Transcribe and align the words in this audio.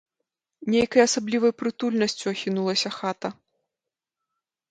Нейкай 0.75 1.01
асаблівай 1.07 1.51
прытульнасцю 1.59 2.25
ахінулася 2.33 2.89
хата. 2.97 3.29